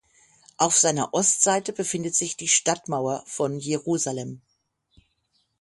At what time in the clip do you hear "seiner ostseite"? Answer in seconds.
0.79-1.73